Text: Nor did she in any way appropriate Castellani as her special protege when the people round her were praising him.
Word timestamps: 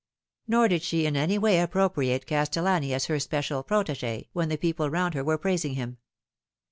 Nor 0.47 0.67
did 0.67 0.81
she 0.81 1.05
in 1.05 1.15
any 1.15 1.37
way 1.37 1.59
appropriate 1.59 2.25
Castellani 2.25 2.91
as 2.91 3.05
her 3.05 3.19
special 3.19 3.61
protege 3.61 4.29
when 4.33 4.49
the 4.49 4.57
people 4.57 4.89
round 4.89 5.13
her 5.13 5.23
were 5.23 5.37
praising 5.37 5.75
him. 5.75 5.99